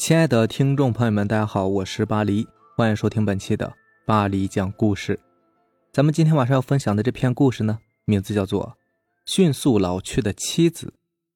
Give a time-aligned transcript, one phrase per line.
[0.00, 3.70] 亲爱的听众朋友们，大家好，我是巴黎，欢迎收听本期的
[4.06, 5.20] 巴黎讲故事。
[5.92, 8.78] 咱们今天晚上要分享的这篇故事呢，名字叫做
[9.30, 10.86] 《迅速老去的妻子》，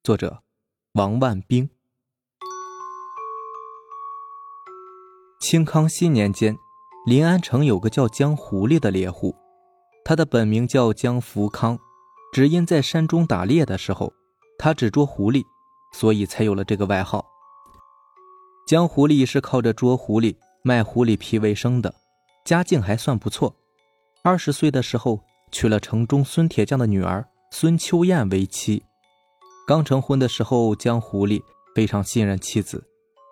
[0.03, 0.43] 作者
[0.95, 1.69] 王万兵。
[5.39, 6.57] 清康熙年间，
[7.05, 9.37] 临安城有个叫江狐狸的猎户，
[10.07, 11.79] 他的本名叫江福康，
[12.33, 14.15] 只因在山中打猎的时候，
[14.57, 15.45] 他只捉狐狸，
[15.93, 17.23] 所以才有了这个外号。
[18.67, 21.95] 江狐狸是靠着捉狐狸、卖狐狸皮为生的，
[22.47, 23.55] 家境还算不错。
[24.23, 25.21] 二十岁的时候
[25.53, 28.83] 娶了城中孙铁匠的女儿孙秋燕为妻。
[29.67, 31.43] 刚成婚的时候，江狐狸
[31.75, 32.83] 非常信任妻子，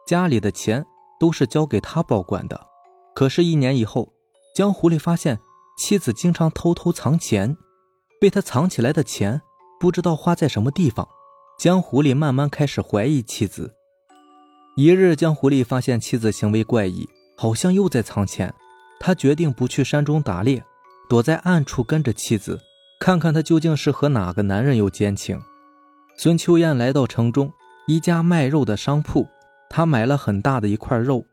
[0.06, 0.84] 家里的钱
[1.18, 2.66] 都是交给他保管的。
[3.14, 4.12] 可是，一年以后，
[4.54, 5.38] 江狐狸发现
[5.78, 7.56] 妻子经常偷偷藏钱，
[8.20, 9.40] 被他藏起来的钱
[9.80, 11.08] 不知道花在什么地方。
[11.58, 13.74] 江狐狸慢慢开始怀疑妻子。
[14.74, 17.06] 一日，江狐狸发现妻子行为怪异，
[17.36, 18.54] 好像又在藏钱。
[18.98, 20.64] 他决定不去山中打猎，
[21.10, 22.58] 躲在暗处跟着妻子，
[22.98, 25.38] 看看他究竟是和哪个男人有奸情。
[26.16, 27.52] 孙秋燕来到城中
[27.86, 29.28] 一家卖肉的商铺，
[29.68, 31.26] 他买了很大的一块肉。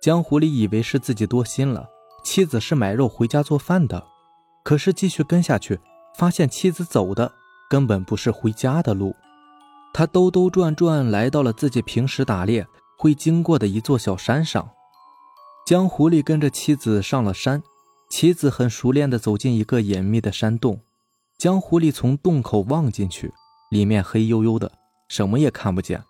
[0.00, 1.88] 江狐狸以为是自己多心了，
[2.22, 4.04] 妻子是买肉回家做饭的。
[4.62, 5.80] 可是继续跟下去，
[6.16, 7.32] 发现妻子走的
[7.68, 9.16] 根本不是回家的路。
[9.98, 12.66] 他兜兜转转来到了自己平时打猎。
[12.98, 14.70] 会经过的一座小山上，
[15.66, 17.62] 江狐狸跟着妻子上了山，
[18.10, 20.82] 妻子很熟练地走进一个隐秘的山洞。
[21.38, 23.32] 江狐狸从洞口望进去，
[23.70, 24.70] 里面黑黝黝的，
[25.08, 26.02] 什么也看不见。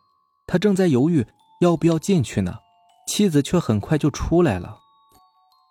[0.49, 1.25] 他正在犹豫
[1.61, 2.57] 要不要进去呢，
[3.07, 4.79] 妻子却很快就出来了。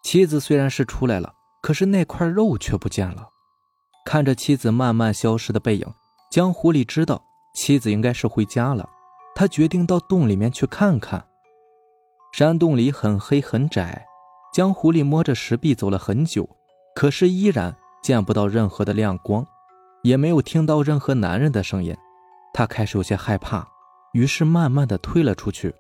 [0.04, 3.30] 妻子虽然是出来了，可是那块肉却不见了。
[4.06, 5.88] 看着妻子慢慢消失的背影，
[6.30, 7.24] 江狐狸知道
[7.56, 8.88] 妻子应该是回家了。
[9.34, 11.26] 他决定到洞里面去看看。
[12.32, 14.06] 山洞里很黑很窄，
[14.54, 16.48] 江狐狸摸着石壁走了很久，
[16.94, 19.46] 可是依然见不到任何的亮光，
[20.04, 21.96] 也没有听到任何男人的声音。
[22.54, 23.68] 他开始有些害怕，
[24.14, 25.74] 于是慢慢的退了出去。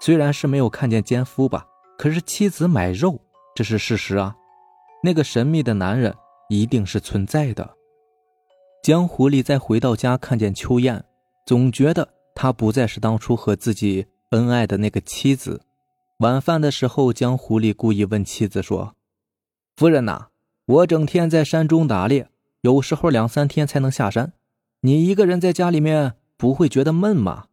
[0.00, 1.66] 虽然是没有看见奸夫吧，
[1.98, 3.20] 可是妻子买肉，
[3.54, 4.34] 这是事实啊。
[5.02, 6.14] 那个神秘的男人
[6.48, 7.76] 一定是存在的。
[8.82, 11.04] 江狐狸再回到家，看见秋燕，
[11.46, 12.14] 总觉得。
[12.34, 15.60] 她不再是当初和自己恩爱的那个妻子。
[16.20, 18.94] 晚饭的时候，江狐狸故意问妻子说
[19.76, 20.28] ：“夫人呐，
[20.64, 22.30] 我整天在山中打猎，
[22.62, 24.32] 有时候两三天才能下山。
[24.80, 27.48] 你一个人在家里面不会觉得闷吗？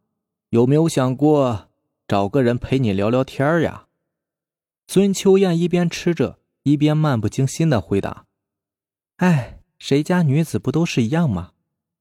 [0.50, 1.68] 有没有想过
[2.06, 3.88] 找个人陪你聊聊天呀？”
[4.88, 8.24] 孙秋燕一边吃着，一边漫不经心的回答
[9.18, 11.52] ：“哎，谁家女子不都是一样吗？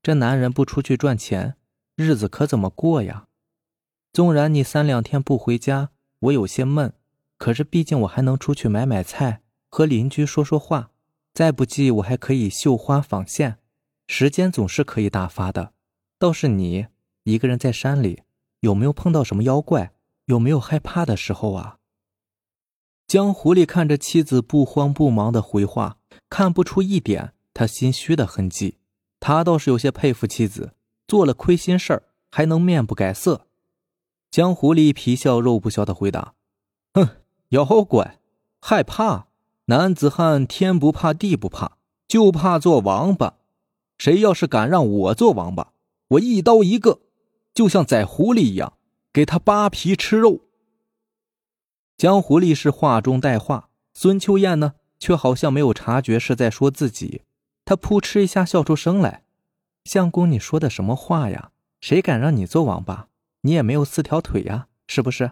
[0.02, 1.56] 这男人不出去赚钱。”
[1.98, 3.26] 日子可怎么过呀？
[4.14, 5.90] 纵然你三两天不回家，
[6.20, 6.94] 我有些闷。
[7.40, 10.92] 可是毕竟我还能出去买买菜，和邻居说说话。
[11.34, 13.58] 再不济，我还可以绣花纺线，
[14.08, 15.74] 时间总是可以打发的。
[16.20, 16.86] 倒是你
[17.24, 18.22] 一个人在山里，
[18.60, 19.94] 有没有碰到什么妖怪？
[20.26, 21.78] 有没有害怕的时候啊？
[23.08, 25.98] 江狐狸看着妻子不慌不忙的回话，
[26.30, 28.78] 看不出一点他心虚的痕迹。
[29.20, 30.74] 他倒是有些佩服妻子。
[31.08, 33.48] 做了亏心事儿还能面不改色？
[34.30, 36.34] 江狐狸皮笑肉不笑的回答
[36.94, 37.08] ：“哼，
[37.50, 38.20] 妖怪，
[38.60, 39.28] 害怕？
[39.68, 41.78] 男子汉天不怕地不怕，
[42.10, 43.38] 就怕做王八。
[43.98, 45.72] 谁要是敢让我做王八，
[46.10, 47.00] 我一刀一个，
[47.54, 48.74] 就像宰狐狸一样，
[49.14, 50.42] 给他扒皮吃肉。”
[51.96, 57.22] 江狐狸是话中带话，孙秋燕呢，却好像没有察觉是在说自己，
[57.68, 59.26] 他扑哧一下笑出声来。
[59.84, 61.52] 相公，你说的什么话呀？
[61.82, 63.10] 谁敢让你做王八？
[63.42, 65.32] 你也没有四条腿呀，是不是？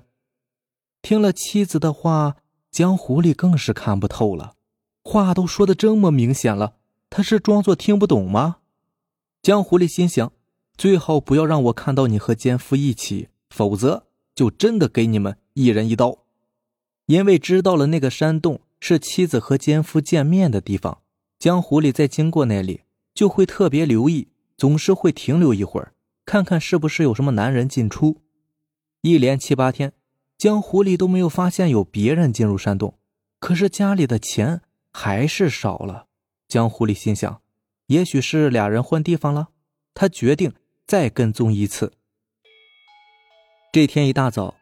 [1.01, 2.35] 听了妻子的话，
[2.69, 4.55] 江狐狸更是看不透了。
[5.01, 6.75] 话都说的这么明显了，
[7.09, 8.57] 他是装作听不懂吗？
[9.41, 10.33] 江狐狸心想：
[10.75, 16.17] 最好不要让我看到你和奸夫一起，否则就真的给你们一人一刀。
[17.05, 20.99] 因为知道了那个山洞是妻子和奸夫见面的地方，
[21.39, 22.81] 江狐狸在经过那里
[23.13, 24.29] 就会特别留意。
[24.57, 25.91] 总是会停留一会儿，
[26.25, 28.21] 看看是不是有什么男人进出。
[29.01, 29.91] 一连七八天，
[30.37, 32.97] 江狐狸都没有发现有别人进入山洞，
[33.41, 34.61] 可是家里的钱
[34.93, 36.07] 还是少了。
[36.47, 37.41] 江狐狸心想，
[37.87, 39.49] 也许是俩人换地方了。
[39.93, 40.53] 他决定
[40.87, 41.91] 再跟踪一次。
[43.73, 44.55] 这天一大早，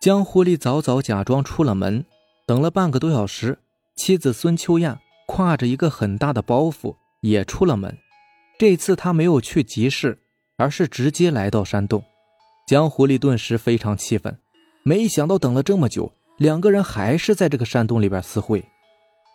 [0.00, 2.04] 江狐狸早早假装出了门，
[2.46, 3.58] 等了半个多小时，
[3.96, 4.96] 妻子孙秋燕
[5.30, 7.96] 挎着一个很大的包袱也出了门。
[8.58, 10.18] 这次他没有去集市，
[10.56, 12.02] 而是直接来到山洞。
[12.66, 14.36] 江狐狸顿时非常气愤，
[14.82, 18.64] 没想到等了这么久，两个人还是在这个山洞里边私会。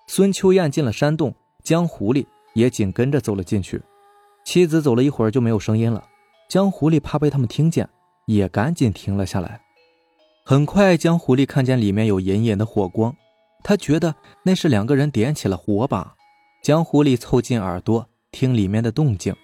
[0.08, 1.34] 孙秋燕进了山洞，
[1.64, 3.82] 江狐狸也紧跟着走了进去。
[4.46, 6.04] 妻子走了一会儿就没有声音了，
[6.50, 7.90] 江狐狸怕被他们听见，
[8.28, 9.60] 也赶紧停了下来。
[10.46, 13.16] 很快，江狐狸看见里面有隐隐的火光，
[13.68, 14.14] 他觉得
[14.44, 16.14] 那是两个人点起了火把。
[16.64, 19.36] 江狐狸凑近耳朵听里面的动静，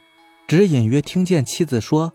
[0.47, 2.13] 只隐约听见妻子说：“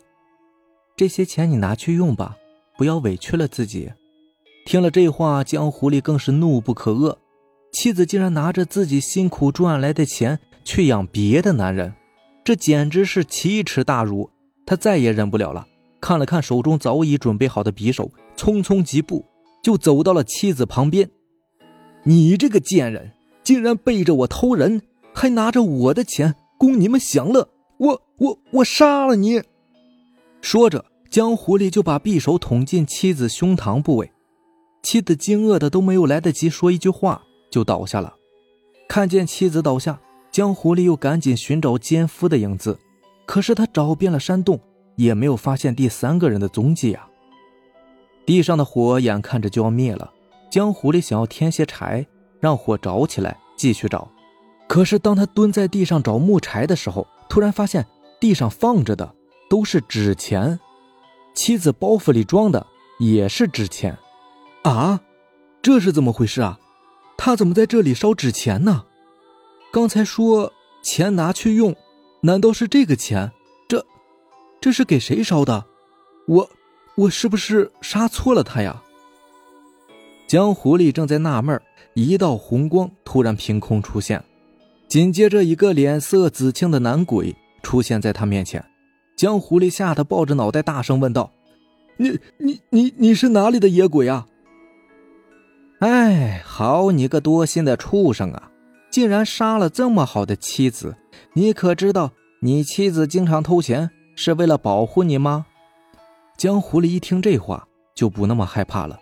[0.97, 2.37] 这些钱你拿去用吧。”
[2.79, 3.91] 不要委屈了自己。
[4.67, 7.17] 听了这话，江狐狸更是怒不可遏。
[7.73, 11.93] 妻子竟然拿着自己辛苦赚来的钱去养别的男人，
[12.45, 14.31] 这简直是奇耻大辱。
[14.65, 15.67] 他再也忍不了了，
[16.01, 19.25] 看了看手中早已准备好的匕首，匆匆几步
[19.61, 21.11] 就走到了妻子旁边。
[22.09, 23.13] 你这个贱人，
[23.43, 24.81] 竟然背着我偷人，
[25.13, 27.49] 还拿着我的钱供你们享乐！
[27.79, 29.43] 我我我杀了你！
[30.41, 30.87] 说着。
[31.09, 34.11] 江狐狸就把匕首捅进妻子胸膛部位，
[34.83, 38.15] 妻子惊愕的都没有来得及说一句话，就倒下了。
[38.89, 39.99] 看见妻子倒下，
[40.31, 42.79] 江狐狸又赶紧寻找奸夫的影子，
[43.25, 44.61] 可是他找遍了山洞，
[44.97, 47.09] 也没有发现第三个人的踪迹啊。
[48.27, 50.13] 地上的火眼看着就要灭了，
[50.51, 52.07] 江湖里想要添些柴，
[52.41, 54.11] 让火着起来，继续找。
[54.69, 57.87] 可是当他蹲在地上找木柴的时候，突然发现
[58.21, 59.15] 地上放着的
[59.49, 60.59] 都是纸钱。
[61.35, 62.67] 妻子包袱里装的
[62.99, 63.99] 也是纸钱，
[64.63, 65.01] 啊，
[65.61, 66.59] 这是怎么回事啊？
[67.19, 68.85] 他怎么在这里烧纸钱呢？
[69.73, 70.53] 刚才说
[70.83, 71.77] 钱拿去用，
[72.23, 73.33] 难道是这个钱？
[73.69, 73.85] 这，
[74.61, 75.67] 这是给谁烧的？
[76.27, 76.51] 我，
[76.97, 78.83] 我是不是杀错了他呀？
[80.27, 81.61] 江狐狸正在纳闷，
[81.95, 84.23] 一道红光突然凭空出现，
[84.89, 88.65] 紧接着一个脸色紫青的男鬼出现在他面前。
[89.17, 91.33] 江狐狸吓得抱着脑袋，大声问道
[91.97, 94.27] ：“你、你、你、你是哪里的野鬼啊？”
[95.79, 98.51] 哎，好你个多心的畜生啊！
[98.91, 100.97] 竟然杀了这么好的妻子！
[101.35, 105.47] 你可知道，你妻子经常偷钱是为了保护你吗？
[106.37, 108.99] 江狐狸一听这话，就不那么害怕了。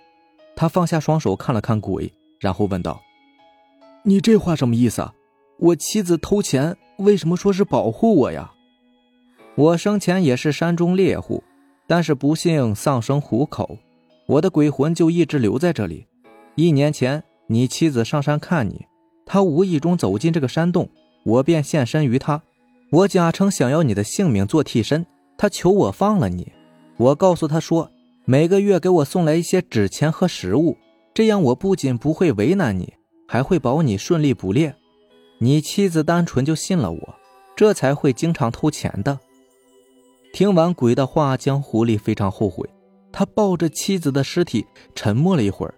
[0.56, 3.00] 他放下双手，看了看鬼，然后问道
[4.04, 5.14] ：“你这话什么意思啊？
[5.58, 8.52] 我妻子偷钱，为什么说是保护我呀？”
[9.56, 11.44] 我生前也是山中猎户，
[11.86, 13.78] 但是不幸丧生虎口，
[14.26, 16.06] 我的鬼魂就一直留在这里。
[16.56, 18.86] 一年前，你妻子上山看你，
[19.24, 20.88] 她无意中走进这个山洞，
[21.24, 22.42] 我便现身于她。
[22.90, 25.06] 我假称想要你的性命做替身，
[25.38, 26.52] 她求我放了你。
[26.96, 27.90] 我告诉她说，
[28.26, 30.78] 每个月给我送来一些纸钱和食物，
[31.12, 32.94] 这样我不仅不会为难你，
[33.28, 34.74] 还会保你顺利捕猎。
[35.38, 37.14] 你妻子单纯就信了我，
[37.54, 39.20] 这才会经常偷钱的。
[40.32, 42.66] 听完鬼的话，江狐狸非常后悔。
[43.12, 45.74] 他抱着妻子的尸体，沉默了一会儿，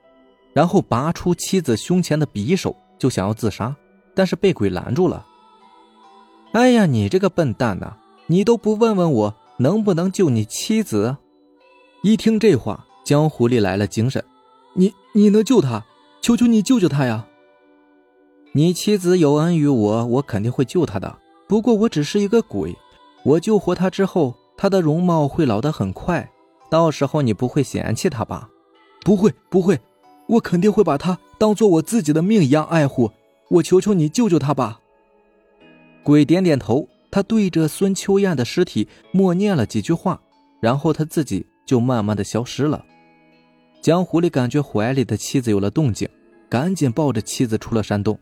[0.52, 3.75] 然后拔出妻子胸前的匕首，就想要自杀，
[4.14, 5.26] 但是被鬼拦住了。
[6.52, 7.96] 哎呀，你这个笨蛋呐！
[8.28, 11.16] 你都不问问我能不能救你妻子？
[12.06, 14.25] 一听这话，江狐狸来了精神
[14.75, 15.85] ：“你你能救他？
[16.23, 17.26] 求求你救救他呀！
[18.53, 21.19] 你妻子有恩于我，我肯定会救她的。
[21.49, 22.76] 不过我只是一个鬼，
[23.25, 26.30] 我救活她之后。”他的容貌会老得很快，
[26.71, 28.49] 到时候你不会嫌弃他吧？
[29.04, 29.78] 不会，不会，
[30.28, 33.11] 我肯定会把他当做我自己的命一样爱护。
[33.50, 34.78] 我求求你救救他吧！
[36.04, 40.23] 鬼点点头，他对着孙秋燕的尸体默念了几句话，
[40.61, 42.85] 然后他自己就慢慢的消失了。
[43.82, 46.08] 江狐狸感觉怀里的妻子有了动静，
[46.49, 48.18] 赶紧抱着妻子出了山洞。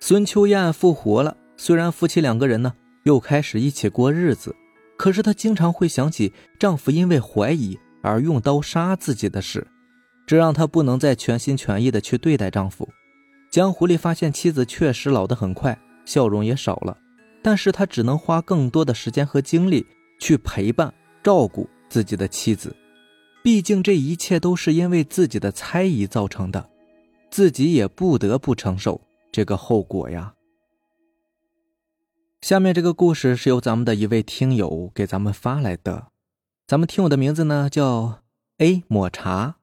[0.00, 4.54] 孙秋燕复活了，虽然夫妻两个人呢又开始一起过日子。
[4.96, 9.64] 可是她经常会想起丈夫因为怀疑而用刀杀自己的事，
[10.26, 12.88] 这让她不能再全心全意的去对待丈夫。
[13.48, 16.98] 江狐狸发现妻子确实老得很快，笑容也少了，
[17.42, 19.86] 但是他只能花更多的时间和精力
[20.18, 20.92] 去陪伴、
[21.22, 22.74] 照顾自己的妻子。
[23.42, 26.68] 毕竟这一切都是因为自己的猜疑造成的，
[27.30, 29.00] 自己也不得不承受
[29.32, 30.34] 这个后果呀。
[32.40, 36.08] 下面这个故事是由咱们的一位听友给咱们发来的，
[36.66, 38.22] 咱们听友的名字呢叫
[38.58, 39.56] A 抹茶。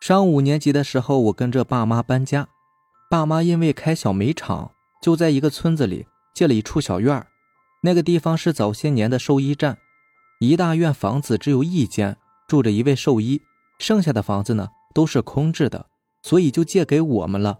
[0.00, 2.48] 上五年级的时候，我跟着爸妈搬家，
[3.10, 7.26] 爸妈因为开小煤厂，就在一个村子里借了一处小院
[7.82, 9.78] 那个地方是早些年的兽医站，
[10.40, 12.16] 一大院房子只有一间
[12.48, 13.40] 住着一位兽医，
[13.78, 15.86] 剩下的房子呢都是空置的，
[16.22, 17.58] 所以就借给我们了。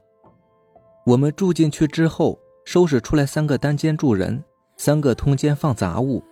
[1.04, 2.38] 我们住进去之后。
[2.66, 4.44] 收拾出来三个单间住人，
[4.76, 6.22] 三个通间放杂物。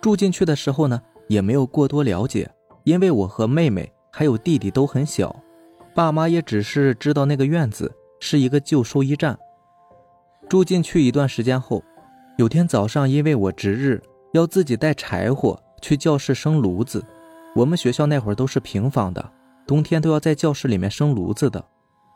[0.00, 2.48] 住进去的时候呢，也没有过多了解，
[2.84, 5.34] 因为我和妹妹还有弟弟都很小，
[5.94, 9.36] 爸妈也只是知道那个院子是一个旧兽医站。
[10.48, 11.82] 住进去一段时间后，
[12.36, 14.00] 有天早上，因为我值日
[14.32, 17.04] 要自己带柴火去教室生炉子。
[17.54, 19.30] 我们学校那会儿都是平房的，
[19.66, 21.64] 冬天都要在教室里面生炉子的。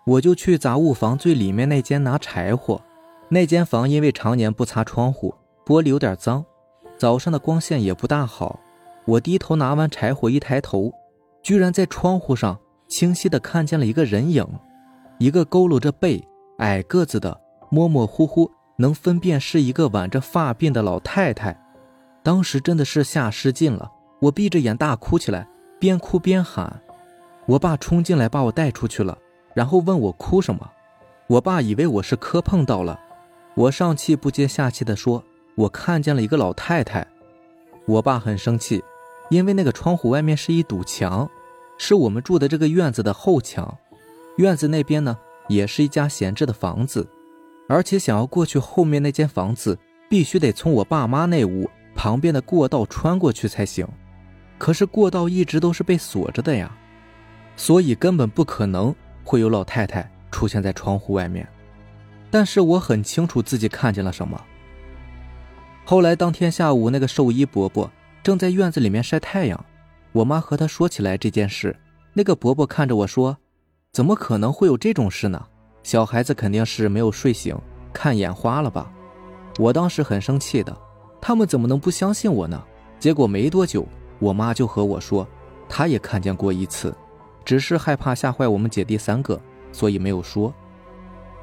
[0.06, 2.80] 我就去杂物房最里面那间拿柴火。
[3.28, 6.44] 那间房因为常年不擦窗户，玻璃有点脏，
[6.98, 8.60] 早上的光线也不大好。
[9.06, 10.92] 我低头拿完柴火，一抬头，
[11.42, 14.46] 居然在窗户上清晰的看见了一个人影，
[15.18, 16.22] 一个佝偻着背、
[16.58, 17.40] 矮个子的。
[17.70, 21.58] 模模糊糊能分辨是一个挽着发鬓的老太太，
[22.24, 25.46] 当时真的是吓失禁了，我闭着眼大哭起来，
[25.78, 26.80] 边哭边喊。
[27.44, 29.18] 我爸冲进来把我带出去了，
[29.54, 30.70] 然后问我哭什么。
[31.26, 32.98] 我爸以为我是磕碰到了，
[33.54, 35.22] 我上气不接下气的说，
[35.54, 37.06] 我看见了一个老太太。
[37.86, 38.82] 我爸很生气，
[39.28, 41.28] 因为那个窗户外面是一堵墙，
[41.76, 43.76] 是我们住的这个院子的后墙，
[44.38, 47.06] 院子那边呢也是一家闲置的房子。
[47.68, 49.78] 而且想要过去后面那间房子，
[50.08, 53.86] 必须得从我爸妈那屋旁边的过道穿过去才行。
[54.58, 56.70] 可是过道一直都是被锁着的呀，
[57.56, 61.46] 所以根本不可能会有老太太出现在窗户外面。
[62.30, 64.40] 但是我很清楚自己看见了什么。
[65.84, 67.90] 后来当天下午，那个兽医伯伯
[68.22, 69.64] 正在院子里面晒太阳，
[70.12, 71.76] 我妈和他说起来这件事，
[72.12, 73.36] 那个伯伯看着我说
[73.92, 75.46] ：“怎么可能会有这种事呢？”
[75.82, 77.54] 小孩子肯定是没有睡醒，
[77.92, 78.90] 看眼花了吧？
[79.58, 80.74] 我当时很生气的，
[81.26, 82.62] 他们怎么能不相信我呢？
[83.00, 83.88] 结果没多久，
[84.18, 85.26] 我妈就和我说，
[85.66, 86.94] 她也看见过一次，
[87.46, 89.40] 只是害怕吓坏我们姐弟三个，
[89.72, 90.52] 所以没有说。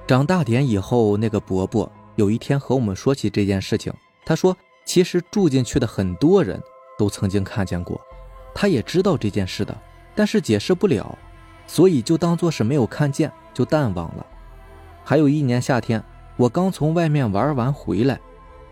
[0.06, 3.92] 长大点以后，那个伯伯有一天和我们说起这件事情，
[4.24, 6.62] 他说，其实住进去的很多人
[6.96, 8.00] 都曾经看见过，
[8.54, 9.76] 他也知道这件事的，
[10.14, 11.18] 但是解释不了，
[11.66, 14.24] 所以就当做是没有看见，就淡忘了。
[15.04, 16.04] 还有一年夏天，
[16.38, 18.20] 我刚从外面玩完回来，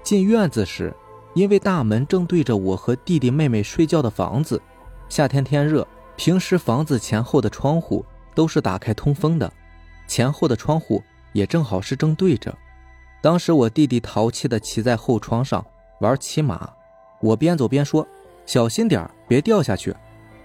[0.03, 0.93] 进院子时，
[1.33, 4.61] 因为大门正对着我和弟弟妹妹睡觉的房子，
[5.07, 9.51] 夏天天热，平时房子前后的窗户都是打开通风的，
[10.07, 11.01] 前后的窗户
[11.33, 12.55] 也正好是正对着。
[13.21, 15.65] 当时我弟弟淘气的骑在后窗上
[16.01, 16.69] 玩骑马，
[17.21, 18.07] 我边走边说
[18.45, 19.95] ：“小心点别掉下去。”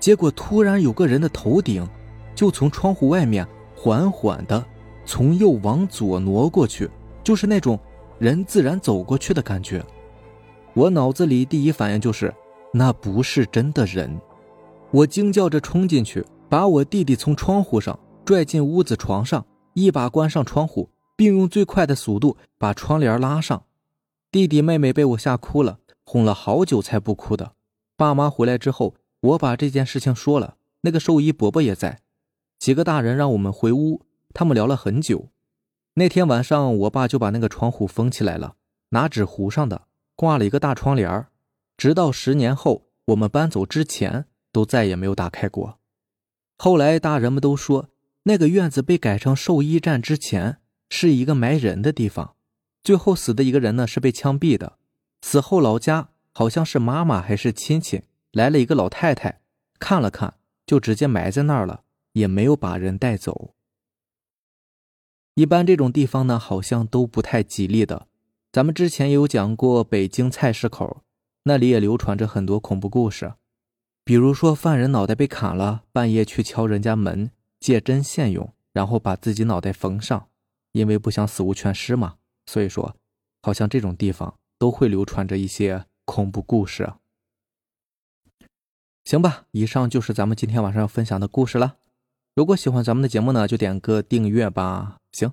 [0.00, 1.88] 结果突然有个人的头顶
[2.34, 4.64] 就从窗户外面缓缓的。
[5.06, 6.90] 从右往左挪过去，
[7.22, 7.78] 就是那种
[8.18, 9.84] 人自然走过去的感觉。
[10.74, 12.34] 我脑子里第一反应就是
[12.72, 14.20] 那不是真的人。
[14.90, 23.62] 我惊叫着冲进去，把我弟弟从窗户上拽进屋子床上，一把关上窗户，并用最快的速度把窗帘拉上。
[24.32, 27.52] 弟弟妹妹被我吓哭了，哄了好久才不哭的。
[27.96, 32.00] 爸妈回来之后，我把这件事情说了，那个兽医伯伯也在，
[32.58, 34.02] 几个大人让我们回屋。
[34.32, 35.28] 他们聊了很久，
[35.94, 38.56] 那天晚上，我爸就把那个窗户封起来了，
[38.88, 39.82] 拿纸糊上的，
[40.14, 41.26] 挂了一个大窗帘
[41.76, 45.80] 直到十年后我们搬走之前，都再也没有打开过。
[46.56, 47.90] 后来大人们都说，
[48.22, 52.36] 那个院子被改成兽医站之前是一个埋人的地方，
[52.82, 54.78] 最后死的一个人呢是被枪毙的，
[55.22, 59.40] 死后老家好像是妈妈还是亲戚来了一个老太太，
[59.78, 63.54] 看了看就直接埋在那儿了，也没有把人带走。
[65.34, 68.06] 一般这种地方呢，好像都不太吉利的。
[68.54, 71.02] 咱们之前也有讲过，北京菜市口
[71.42, 73.34] 那里也流传着很多恐怖故事，
[74.04, 80.28] 比如说犯人脑袋被砍了，半夜去敲人家门借针线用，然后把自己脑袋缝上，
[80.70, 82.18] 因为不想死无全尸嘛。
[82.46, 82.94] 所以说，
[83.42, 86.92] 好像这种地方都会流传着一些恐怖故事。
[89.04, 91.78] 行吧，以上就是咱们今天晚上要分享的故事了。
[92.36, 95.00] 如果喜欢咱们的节目呢，就点个订阅吧。
[95.10, 95.32] 行，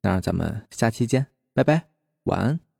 [0.00, 1.91] 那咱们下期见，拜拜，
[2.24, 2.71] 晚安。